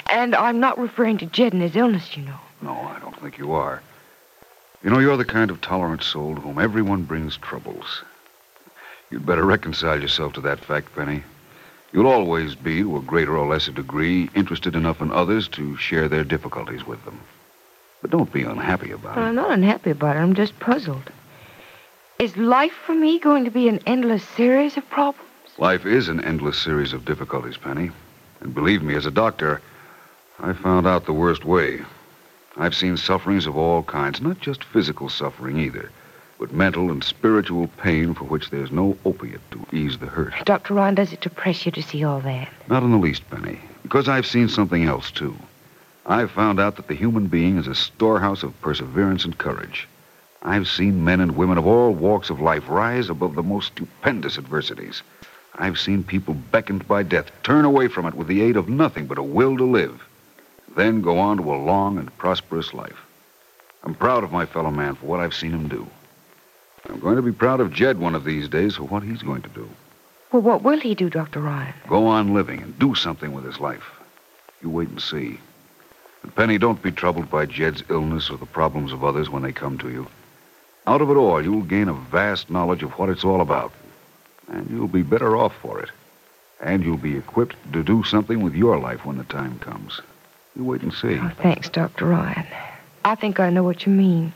And 0.09 0.35
I'm 0.35 0.59
not 0.59 0.77
referring 0.77 1.17
to 1.19 1.25
Jed 1.27 1.53
and 1.53 1.61
his 1.61 1.77
illness, 1.77 2.17
you 2.17 2.23
know. 2.23 2.39
No, 2.61 2.73
I 2.73 2.99
don't 2.99 3.17
think 3.21 3.37
you 3.37 3.53
are. 3.53 3.81
You 4.83 4.89
know, 4.89 4.99
you're 4.99 5.15
the 5.15 5.23
kind 5.23 5.49
of 5.49 5.61
tolerant 5.61 6.03
soul 6.03 6.35
to 6.35 6.41
whom 6.41 6.59
everyone 6.59 7.03
brings 7.03 7.37
troubles. 7.37 8.03
You'd 9.09 9.25
better 9.25 9.45
reconcile 9.45 9.99
yourself 10.01 10.33
to 10.33 10.41
that 10.41 10.59
fact, 10.59 10.95
Penny. 10.95 11.23
You'll 11.91 12.07
always 12.07 12.53
be, 12.53 12.81
to 12.81 12.97
a 12.97 13.01
greater 13.01 13.35
or 13.35 13.47
lesser 13.47 13.71
degree, 13.71 14.29
interested 14.35 14.75
enough 14.75 15.01
in 15.01 15.11
others 15.11 15.47
to 15.49 15.75
share 15.77 16.07
their 16.07 16.23
difficulties 16.23 16.85
with 16.85 17.03
them. 17.05 17.19
But 18.01 18.11
don't 18.11 18.31
be 18.31 18.43
unhappy 18.43 18.91
about 18.91 19.15
Well, 19.15 19.25
it. 19.25 19.29
I'm 19.29 19.35
not 19.35 19.51
unhappy 19.51 19.89
about 19.89 20.15
it. 20.15 20.19
I'm 20.19 20.35
just 20.35 20.59
puzzled. 20.59 21.09
Is 22.19 22.37
life 22.37 22.73
for 22.85 22.93
me 22.93 23.17
going 23.17 23.45
to 23.45 23.51
be 23.51 23.67
an 23.67 23.79
endless 23.85 24.23
series 24.23 24.77
of 24.77 24.87
problems? 24.89 25.27
Life 25.57 25.85
is 25.85 26.07
an 26.07 26.23
endless 26.23 26.57
series 26.57 26.93
of 26.93 27.05
difficulties, 27.05 27.57
Penny. 27.57 27.91
And 28.41 28.53
believe 28.53 28.83
me, 28.83 28.95
as 28.95 29.05
a 29.05 29.11
doctor, 29.11 29.61
I 30.39 30.53
found 30.53 30.85
out 30.85 31.05
the 31.05 31.13
worst 31.13 31.43
way. 31.43 31.81
I've 32.57 32.75
seen 32.75 32.97
sufferings 32.97 33.47
of 33.47 33.57
all 33.57 33.83
kinds, 33.83 34.21
not 34.21 34.39
just 34.39 34.63
physical 34.63 35.09
suffering 35.09 35.57
either, 35.57 35.91
but 36.39 36.53
mental 36.53 36.89
and 36.89 37.03
spiritual 37.03 37.67
pain 37.77 38.13
for 38.13 38.23
which 38.23 38.49
there's 38.49 38.71
no 38.71 38.97
opiate 39.03 39.41
to 39.51 39.65
ease 39.75 39.97
the 39.97 40.05
hurt. 40.05 40.33
Dr. 40.45 40.73
Ryan, 40.73 40.95
does 40.95 41.11
it 41.11 41.19
depress 41.19 41.65
you 41.65 41.71
to 41.73 41.83
see 41.83 42.05
all 42.05 42.21
that? 42.21 42.49
Not 42.69 42.81
in 42.81 42.91
the 42.91 42.97
least, 42.97 43.29
Penny, 43.29 43.59
because 43.83 44.07
I've 44.07 44.25
seen 44.25 44.47
something 44.47 44.85
else, 44.85 45.11
too. 45.11 45.35
I've 46.05 46.31
found 46.31 46.59
out 46.59 46.77
that 46.77 46.87
the 46.87 46.95
human 46.95 47.27
being 47.27 47.57
is 47.57 47.67
a 47.67 47.75
storehouse 47.75 48.41
of 48.41 48.59
perseverance 48.61 49.25
and 49.25 49.37
courage. 49.37 49.87
I've 50.41 50.69
seen 50.69 51.03
men 51.03 51.19
and 51.19 51.35
women 51.35 51.57
of 51.57 51.67
all 51.67 51.91
walks 51.91 52.29
of 52.29 52.39
life 52.39 52.63
rise 52.69 53.09
above 53.09 53.35
the 53.35 53.43
most 53.43 53.73
stupendous 53.73 54.37
adversities. 54.37 55.03
I've 55.55 55.77
seen 55.77 56.05
people 56.05 56.33
beckoned 56.33 56.87
by 56.87 57.03
death 57.03 57.31
turn 57.43 57.65
away 57.65 57.89
from 57.89 58.05
it 58.05 58.13
with 58.13 58.27
the 58.27 58.41
aid 58.41 58.55
of 58.55 58.69
nothing 58.69 59.07
but 59.07 59.17
a 59.17 59.23
will 59.23 59.57
to 59.57 59.65
live, 59.65 60.07
then 60.77 61.01
go 61.01 61.19
on 61.19 61.37
to 61.37 61.53
a 61.53 61.57
long 61.57 61.97
and 61.97 62.17
prosperous 62.17 62.73
life. 62.73 63.05
I'm 63.83 63.93
proud 63.93 64.23
of 64.23 64.31
my 64.31 64.45
fellow 64.45 64.71
man 64.71 64.95
for 64.95 65.05
what 65.05 65.19
I've 65.19 65.33
seen 65.33 65.51
him 65.51 65.67
do. 65.67 65.85
I'm 66.87 66.99
going 66.99 67.15
to 67.15 67.21
be 67.21 67.31
proud 67.31 67.59
of 67.59 67.73
Jed 67.73 67.99
one 67.99 68.15
of 68.15 68.23
these 68.23 68.47
days 68.47 68.75
for 68.75 68.83
what 68.83 69.03
he's 69.03 69.21
going 69.21 69.41
to 69.41 69.49
do. 69.49 69.69
Well, 70.31 70.41
what 70.41 70.63
will 70.63 70.79
he 70.79 70.95
do, 70.95 71.09
Dr. 71.09 71.41
Ryan? 71.41 71.73
Go 71.87 72.05
on 72.05 72.33
living 72.33 72.61
and 72.61 72.77
do 72.77 72.93
something 72.95 73.33
with 73.33 73.45
his 73.45 73.59
life. 73.59 73.83
You 74.61 74.69
wait 74.69 74.89
and 74.89 75.01
see. 75.01 75.39
And 76.23 76.35
Penny, 76.35 76.57
don't 76.57 76.81
be 76.81 76.91
troubled 76.91 77.29
by 77.29 77.45
Jed's 77.45 77.83
illness 77.89 78.29
or 78.29 78.37
the 78.37 78.45
problems 78.45 78.91
of 78.91 79.03
others 79.03 79.29
when 79.29 79.41
they 79.41 79.51
come 79.51 79.77
to 79.79 79.89
you. 79.89 80.07
Out 80.85 81.01
of 81.01 81.09
it 81.09 81.15
all, 81.15 81.43
you'll 81.43 81.61
gain 81.63 81.87
a 81.87 81.93
vast 81.93 82.49
knowledge 82.49 82.83
of 82.83 82.91
what 82.93 83.09
it's 83.09 83.23
all 83.23 83.41
about. 83.41 83.71
And 84.47 84.69
you'll 84.69 84.87
be 84.87 85.03
better 85.03 85.37
off 85.37 85.55
for 85.61 85.79
it. 85.79 85.89
And 86.61 86.83
you'll 86.83 86.97
be 86.97 87.17
equipped 87.17 87.55
to 87.73 87.83
do 87.83 88.03
something 88.03 88.41
with 88.41 88.53
your 88.53 88.77
life 88.77 89.05
when 89.05 89.17
the 89.17 89.23
time 89.25 89.59
comes. 89.59 90.01
You 90.55 90.63
wait 90.63 90.81
and 90.81 90.93
see. 90.93 91.17
Oh, 91.19 91.31
thanks, 91.41 91.69
Dr. 91.69 92.05
Ryan. 92.05 92.45
I 93.05 93.15
think 93.15 93.39
I 93.39 93.49
know 93.49 93.63
what 93.63 93.85
you 93.85 93.93
mean. 93.93 94.33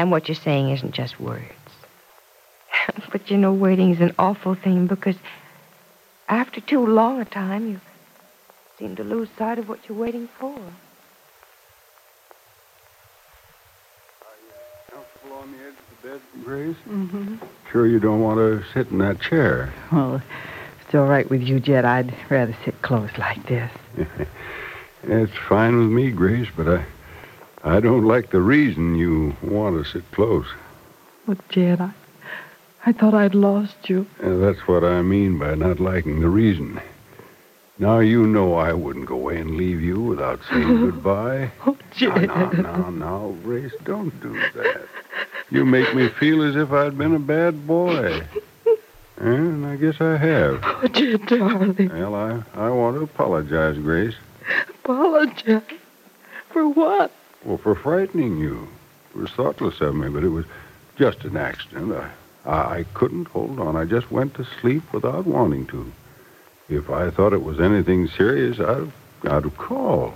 And 0.00 0.10
what 0.10 0.28
you're 0.28 0.34
saying 0.34 0.70
isn't 0.70 0.92
just 0.92 1.20
words. 1.20 1.44
but 3.12 3.30
you 3.30 3.36
know, 3.36 3.52
waiting 3.52 3.90
is 3.90 4.00
an 4.00 4.14
awful 4.18 4.54
thing 4.54 4.86
because 4.86 5.16
after 6.26 6.62
too 6.62 6.86
long 6.86 7.20
a 7.20 7.26
time, 7.26 7.68
you 7.68 7.80
seem 8.78 8.96
to 8.96 9.04
lose 9.04 9.28
sight 9.36 9.58
of 9.58 9.68
what 9.68 9.80
you're 9.86 9.98
waiting 9.98 10.26
for. 10.38 10.58
Comfortable 14.90 15.36
on 15.36 15.52
the 15.52 15.58
edge 15.58 15.74
of 15.74 16.02
the 16.02 16.08
bed, 16.08 16.20
Grace? 16.46 16.76
Mm-hmm. 16.88 17.36
Sure 17.70 17.86
you 17.86 18.00
don't 18.00 18.22
want 18.22 18.38
to 18.38 18.64
sit 18.72 18.90
in 18.90 18.96
that 19.00 19.20
chair. 19.20 19.70
Well, 19.92 20.14
if 20.14 20.22
it's 20.86 20.94
all 20.94 21.04
right 21.04 21.28
with 21.28 21.42
you, 21.42 21.60
Jed, 21.60 21.84
I'd 21.84 22.14
rather 22.30 22.56
sit 22.64 22.80
close 22.80 23.10
like 23.18 23.46
this. 23.46 23.70
It's 25.02 25.32
fine 25.48 25.78
with 25.78 25.88
me, 25.88 26.10
Grace, 26.10 26.48
but 26.54 26.68
I 26.68 26.84
I 27.62 27.80
don't 27.80 28.04
like 28.06 28.30
the 28.30 28.40
reason 28.40 28.94
you 28.94 29.36
want 29.42 29.84
to 29.84 29.90
sit 29.90 30.10
close. 30.12 30.46
But, 31.26 31.46
Jed, 31.50 31.80
I, 31.80 31.92
I 32.86 32.92
thought 32.92 33.14
I'd 33.14 33.34
lost 33.34 33.88
you. 33.90 34.06
And 34.20 34.42
that's 34.42 34.66
what 34.66 34.82
I 34.82 35.02
mean 35.02 35.38
by 35.38 35.54
not 35.54 35.78
liking 35.78 36.20
the 36.20 36.28
reason. 36.28 36.80
Now 37.78 37.98
you 38.00 38.26
know 38.26 38.54
I 38.54 38.72
wouldn't 38.72 39.06
go 39.06 39.14
away 39.14 39.38
and 39.38 39.56
leave 39.56 39.80
you 39.80 40.00
without 40.00 40.40
saying 40.50 40.80
goodbye. 40.90 41.50
Oh, 41.66 41.76
Jed. 41.92 42.26
Now, 42.28 42.50
now, 42.50 42.62
now, 42.62 42.90
now, 42.90 43.34
Grace, 43.42 43.72
don't 43.84 44.18
do 44.20 44.32
that. 44.54 44.86
You 45.50 45.64
make 45.64 45.94
me 45.94 46.08
feel 46.08 46.42
as 46.42 46.56
if 46.56 46.72
I'd 46.72 46.96
been 46.96 47.14
a 47.14 47.18
bad 47.18 47.66
boy. 47.66 48.22
And 49.16 49.66
I 49.66 49.76
guess 49.76 50.00
I 50.00 50.16
have. 50.16 50.60
Oh, 50.64 50.88
Jed, 50.88 51.26
darling. 51.26 51.90
Well, 51.90 52.14
I, 52.14 52.42
I 52.54 52.70
want 52.70 52.96
to 52.96 53.02
apologize, 53.02 53.76
Grace. 53.76 54.14
Apologize. 54.82 55.62
For 56.50 56.66
what? 56.68 57.12
Well, 57.44 57.58
for 57.58 57.74
frightening 57.74 58.38
you. 58.38 58.68
It 59.14 59.16
was 59.18 59.30
thoughtless 59.30 59.80
of 59.80 59.94
me, 59.94 60.08
but 60.08 60.22
it 60.22 60.28
was 60.28 60.44
just 60.96 61.24
an 61.24 61.36
accident. 61.36 61.92
I, 61.92 62.10
I, 62.44 62.78
I 62.78 62.84
couldn't 62.94 63.28
hold 63.28 63.58
on. 63.58 63.76
I 63.76 63.84
just 63.84 64.10
went 64.10 64.34
to 64.34 64.46
sleep 64.60 64.92
without 64.92 65.26
wanting 65.26 65.66
to. 65.68 65.90
If 66.68 66.90
I 66.90 67.10
thought 67.10 67.32
it 67.32 67.42
was 67.42 67.58
anything 67.58 68.06
serious, 68.08 68.60
I'd, 68.60 68.92
I'd 69.24 69.44
have 69.44 69.56
called. 69.56 70.14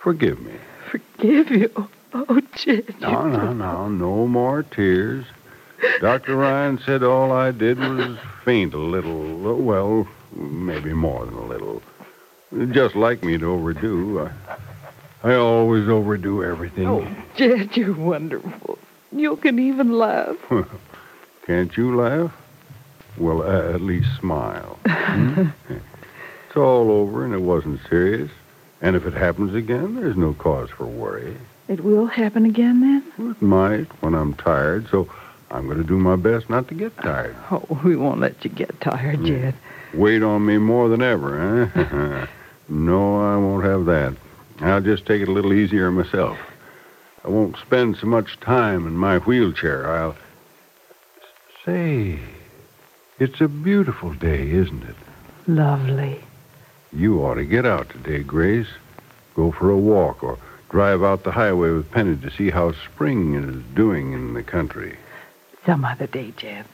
Forgive 0.00 0.40
me. 0.40 0.54
Forgive 0.90 1.50
you. 1.50 1.88
Oh, 2.12 2.40
Jed. 2.56 2.96
No, 3.00 3.28
no, 3.28 3.52
no. 3.52 3.88
No 3.88 4.26
more 4.26 4.64
tears. 4.64 5.24
Dr. 6.00 6.34
Ryan 6.34 6.80
said 6.84 7.04
all 7.04 7.30
I 7.30 7.52
did 7.52 7.78
was 7.78 8.18
faint 8.44 8.74
a 8.74 8.78
little. 8.78 9.56
Well, 9.56 10.08
maybe 10.34 10.92
more 10.92 11.24
than 11.24 11.34
a 11.34 11.46
little. 11.46 11.80
Just 12.72 12.96
like 12.96 13.22
me 13.22 13.38
to 13.38 13.46
overdo. 13.46 14.28
I, 14.48 14.49
I 15.22 15.34
always 15.34 15.88
overdo 15.88 16.42
everything. 16.42 16.86
Oh, 16.86 17.06
Jed, 17.36 17.76
you're 17.76 17.94
wonderful. 17.94 18.78
You 19.12 19.36
can 19.36 19.58
even 19.58 19.98
laugh. 19.98 20.36
Can't 21.46 21.76
you 21.76 21.96
laugh? 21.96 22.32
Well, 23.18 23.42
uh, 23.42 23.74
at 23.74 23.80
least 23.80 24.08
smile. 24.18 24.78
Hmm? 25.10 25.48
it's 25.66 26.56
all 26.56 26.88
over 26.92 27.24
and 27.24 27.34
it 27.34 27.40
wasn't 27.40 27.80
serious. 27.88 28.30
And 28.80 28.94
if 28.94 29.06
it 29.06 29.12
happens 29.12 29.56
again, 29.56 29.96
there's 29.96 30.16
no 30.16 30.34
cause 30.34 30.70
for 30.70 30.86
worry. 30.86 31.36
It 31.66 31.82
will 31.82 32.06
happen 32.06 32.46
again 32.46 32.80
then? 32.80 33.30
It 33.30 33.42
might 33.42 33.86
when 34.02 34.14
I'm 34.14 34.34
tired, 34.34 34.88
so 34.88 35.08
I'm 35.50 35.66
going 35.66 35.78
to 35.78 35.84
do 35.84 35.96
my 35.98 36.14
best 36.14 36.48
not 36.48 36.68
to 36.68 36.74
get 36.74 36.96
tired. 36.98 37.34
Oh, 37.50 37.80
we 37.84 37.96
won't 37.96 38.20
let 38.20 38.44
you 38.44 38.50
get 38.50 38.80
tired, 38.80 39.24
Jed. 39.24 39.54
Wait 39.94 40.22
on 40.22 40.46
me 40.46 40.58
more 40.58 40.88
than 40.88 41.02
ever, 41.02 41.64
eh? 41.74 42.26
no, 42.68 43.16
I 43.20 43.36
won't 43.36 43.64
have 43.64 43.84
that. 43.86 44.14
I'll 44.60 44.80
just 44.80 45.06
take 45.06 45.22
it 45.22 45.28
a 45.28 45.32
little 45.32 45.52
easier 45.52 45.90
myself. 45.90 46.38
I 47.24 47.28
won't 47.28 47.56
spend 47.58 47.96
so 47.96 48.06
much 48.06 48.38
time 48.40 48.86
in 48.86 48.96
my 48.96 49.18
wheelchair. 49.18 49.90
I'll. 49.90 50.16
Say, 51.64 52.18
it's 53.18 53.40
a 53.42 53.48
beautiful 53.48 54.14
day, 54.14 54.50
isn't 54.50 54.82
it? 54.82 54.96
Lovely. 55.46 56.20
You 56.92 57.22
ought 57.22 57.34
to 57.34 57.44
get 57.44 57.66
out 57.66 57.90
today, 57.90 58.22
Grace. 58.22 58.68
Go 59.36 59.52
for 59.52 59.70
a 59.70 59.76
walk 59.76 60.24
or 60.24 60.38
drive 60.70 61.02
out 61.02 61.24
the 61.24 61.32
highway 61.32 61.70
with 61.70 61.90
Penny 61.90 62.16
to 62.16 62.30
see 62.30 62.50
how 62.50 62.72
spring 62.72 63.34
is 63.34 63.62
doing 63.74 64.12
in 64.12 64.34
the 64.34 64.42
country. 64.42 64.96
Some 65.66 65.84
other 65.84 66.06
day, 66.06 66.32
Jed. 66.36 66.64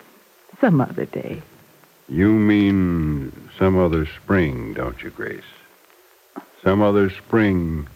Some 0.60 0.80
other 0.80 1.06
day. 1.06 1.42
You 2.08 2.30
mean 2.32 3.50
some 3.58 3.76
other 3.76 4.06
spring, 4.06 4.74
don't 4.74 5.02
you, 5.02 5.10
Grace? 5.10 5.42
Some 6.66 6.82
other 6.82 7.10
spring 7.10 7.86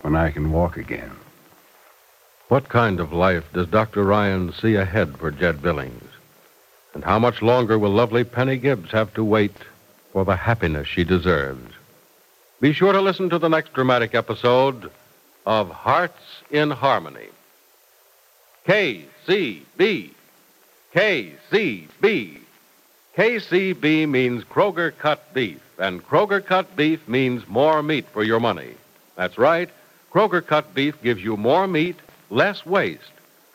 when 0.00 0.16
I 0.16 0.30
can 0.30 0.50
walk 0.50 0.78
again. 0.78 1.12
What 2.48 2.70
kind 2.70 2.98
of 2.98 3.12
life 3.12 3.44
does 3.52 3.66
Dr. 3.66 4.04
Ryan 4.04 4.54
see 4.54 4.74
ahead 4.74 5.18
for 5.18 5.30
Jed 5.30 5.60
Billings? 5.60 6.08
And 6.94 7.04
how 7.04 7.18
much 7.18 7.42
longer 7.42 7.78
will 7.78 7.90
lovely 7.90 8.24
Penny 8.24 8.56
Gibbs 8.56 8.90
have 8.92 9.12
to 9.12 9.22
wait 9.22 9.52
for 10.14 10.24
the 10.24 10.34
happiness 10.34 10.88
she 10.88 11.04
deserves? 11.04 11.74
Be 12.58 12.72
sure 12.72 12.94
to 12.94 13.02
listen 13.02 13.28
to 13.28 13.38
the 13.38 13.50
next 13.50 13.74
dramatic 13.74 14.14
episode 14.14 14.90
of 15.44 15.68
Hearts 15.68 16.42
in 16.50 16.70
Harmony. 16.70 17.28
KCB, 18.66 20.12
KCB, 20.94 22.38
KCB 23.14 24.08
means 24.08 24.42
Kroger 24.44 24.96
cut 24.96 25.34
beef, 25.34 25.60
and 25.78 26.06
Kroger 26.06 26.44
cut 26.44 26.76
beef 26.76 27.06
means 27.08 27.46
more 27.48 27.82
meat 27.82 28.06
for 28.12 28.22
your 28.22 28.40
money. 28.40 28.74
That's 29.16 29.38
right. 29.38 29.68
Kroger 30.12 30.44
cut 30.44 30.74
beef 30.74 31.00
gives 31.02 31.22
you 31.22 31.36
more 31.36 31.66
meat, 31.66 31.96
less 32.30 32.64
waste. 32.64 33.02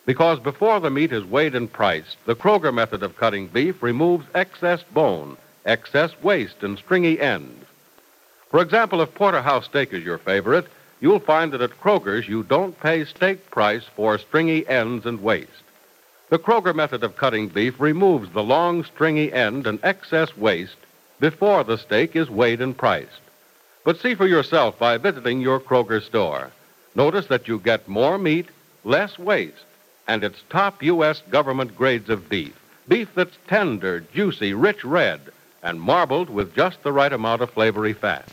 Because 0.04 0.38
before 0.40 0.80
the 0.80 0.90
meat 0.90 1.12
is 1.12 1.24
weighed 1.24 1.54
and 1.54 1.72
priced, 1.72 2.16
the 2.26 2.34
Kroger 2.34 2.74
method 2.74 3.02
of 3.02 3.16
cutting 3.16 3.46
beef 3.46 3.82
removes 3.82 4.26
excess 4.34 4.82
bone, 4.82 5.36
excess 5.64 6.10
waste, 6.22 6.62
and 6.62 6.78
stringy 6.78 7.20
ends. 7.20 7.64
For 8.50 8.60
example, 8.60 9.00
if 9.00 9.14
porterhouse 9.14 9.64
steak 9.64 9.92
is 9.92 10.04
your 10.04 10.18
favorite, 10.18 10.66
you'll 11.00 11.20
find 11.20 11.52
that 11.52 11.62
at 11.62 11.80
Kroger's 11.80 12.28
you 12.28 12.42
don't 12.42 12.78
pay 12.80 13.04
steak 13.04 13.50
price 13.50 13.84
for 13.96 14.18
stringy 14.18 14.66
ends 14.68 15.06
and 15.06 15.22
waste. 15.22 15.50
The 16.30 16.38
Kroger 16.38 16.74
method 16.74 17.04
of 17.04 17.16
cutting 17.16 17.48
beef 17.48 17.80
removes 17.80 18.30
the 18.32 18.42
long, 18.42 18.84
stringy 18.84 19.32
end 19.32 19.66
and 19.66 19.78
excess 19.82 20.36
waste 20.36 20.76
before 21.22 21.62
the 21.62 21.78
steak 21.78 22.16
is 22.16 22.28
weighed 22.28 22.60
and 22.60 22.76
priced. 22.76 23.22
But 23.84 24.00
see 24.00 24.16
for 24.16 24.26
yourself 24.26 24.76
by 24.76 24.96
visiting 24.96 25.40
your 25.40 25.60
Kroger 25.60 26.02
store. 26.02 26.50
Notice 26.96 27.26
that 27.28 27.46
you 27.46 27.60
get 27.60 27.86
more 27.86 28.18
meat, 28.18 28.48
less 28.82 29.20
waste, 29.20 29.64
and 30.08 30.24
it's 30.24 30.42
top 30.50 30.82
U.S. 30.82 31.22
government 31.30 31.76
grades 31.76 32.10
of 32.10 32.28
beef. 32.28 32.60
Beef 32.88 33.08
that's 33.14 33.36
tender, 33.46 34.00
juicy, 34.00 34.52
rich 34.52 34.84
red, 34.84 35.20
and 35.62 35.80
marbled 35.80 36.28
with 36.28 36.56
just 36.56 36.82
the 36.82 36.92
right 36.92 37.12
amount 37.12 37.40
of 37.40 37.50
flavory 37.50 37.92
fat. 37.92 38.28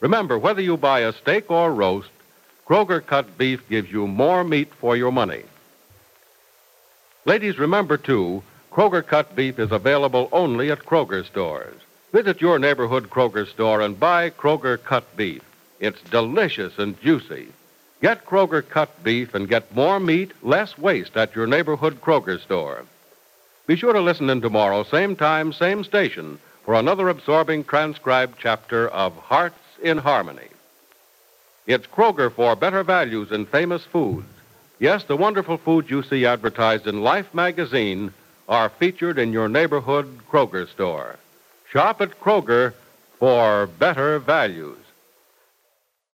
Remember, 0.00 0.36
whether 0.36 0.60
you 0.60 0.76
buy 0.76 1.00
a 1.00 1.12
steak 1.12 1.48
or 1.52 1.72
roast, 1.72 2.10
Kroger 2.66 3.04
cut 3.04 3.38
beef 3.38 3.68
gives 3.68 3.92
you 3.92 4.08
more 4.08 4.42
meat 4.42 4.74
for 4.80 4.96
your 4.96 5.12
money. 5.12 5.44
Ladies, 7.24 7.60
remember, 7.60 7.96
too, 7.96 8.42
Kroger 8.72 9.06
cut 9.06 9.36
beef 9.36 9.60
is 9.60 9.70
available 9.70 10.28
only 10.32 10.72
at 10.72 10.84
Kroger 10.84 11.24
stores. 11.24 11.80
Visit 12.10 12.40
your 12.40 12.58
neighborhood 12.58 13.10
Kroger 13.10 13.46
store 13.46 13.82
and 13.82 14.00
buy 14.00 14.30
Kroger 14.30 14.82
cut 14.82 15.14
beef. 15.14 15.42
It's 15.78 16.00
delicious 16.10 16.78
and 16.78 16.98
juicy. 17.02 17.48
Get 18.00 18.24
Kroger 18.24 18.66
cut 18.66 19.04
beef 19.04 19.34
and 19.34 19.46
get 19.46 19.74
more 19.74 20.00
meat, 20.00 20.32
less 20.42 20.78
waste 20.78 21.18
at 21.18 21.36
your 21.36 21.46
neighborhood 21.46 22.00
Kroger 22.00 22.40
store. 22.40 22.84
Be 23.66 23.76
sure 23.76 23.92
to 23.92 24.00
listen 24.00 24.30
in 24.30 24.40
tomorrow, 24.40 24.84
same 24.84 25.16
time, 25.16 25.52
same 25.52 25.84
station, 25.84 26.38
for 26.64 26.74
another 26.74 27.10
absorbing 27.10 27.64
transcribed 27.64 28.38
chapter 28.38 28.88
of 28.88 29.14
Hearts 29.16 29.58
in 29.82 29.98
Harmony. 29.98 30.48
It's 31.66 31.86
Kroger 31.86 32.32
for 32.32 32.56
better 32.56 32.82
values 32.84 33.30
in 33.30 33.44
famous 33.44 33.84
foods. 33.84 34.26
Yes, 34.78 35.04
the 35.04 35.16
wonderful 35.16 35.58
foods 35.58 35.90
you 35.90 36.02
see 36.02 36.24
advertised 36.24 36.86
in 36.86 37.02
Life 37.02 37.34
magazine 37.34 38.14
are 38.48 38.70
featured 38.70 39.18
in 39.18 39.34
your 39.34 39.50
neighborhood 39.50 40.20
Kroger 40.30 40.66
store. 40.66 41.18
Shop 41.72 42.00
at 42.00 42.18
Kroger 42.18 42.72
for 43.18 43.66
better 43.66 44.18
values. 44.18 44.78